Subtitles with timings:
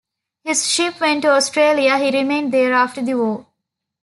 [0.43, 3.45] His ship went to Australia; he remained there after the war.